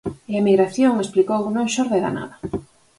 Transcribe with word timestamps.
E 0.29 0.33
a 0.35 0.39
emigración, 0.43 0.93
explicou, 0.97 1.41
non 1.55 1.71
xorde 1.75 2.03
da 2.03 2.11
nada. 2.17 2.35